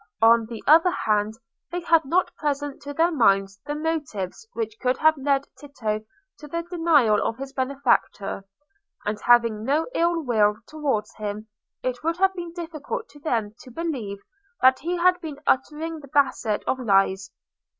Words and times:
On 0.23 0.47
the 0.47 0.63
other 0.65 0.89
hand, 0.89 1.35
they 1.71 1.81
had 1.81 2.05
not 2.05 2.35
present 2.35 2.81
to 2.81 2.91
their 2.91 3.11
minds 3.11 3.59
the 3.67 3.75
motives 3.75 4.47
which 4.53 4.79
could 4.81 4.97
have 4.97 5.15
led 5.15 5.45
Tito 5.59 6.03
to 6.39 6.47
the 6.47 6.63
denial 6.63 7.21
of 7.23 7.37
his 7.37 7.53
benefactor, 7.53 8.43
and 9.05 9.19
having 9.21 9.63
no 9.63 9.85
ill 9.93 10.23
will 10.23 10.55
towards 10.65 11.13
him, 11.17 11.49
it 11.83 12.03
would 12.03 12.17
have 12.17 12.33
been 12.33 12.51
difficult 12.51 13.09
to 13.09 13.19
them 13.19 13.53
to 13.59 13.69
believe 13.69 14.17
that 14.59 14.79
he 14.79 14.97
had 14.97 15.21
been 15.21 15.39
uttering 15.45 15.99
the 15.99 16.09
basest 16.11 16.63
of 16.65 16.79
lies. 16.79 17.29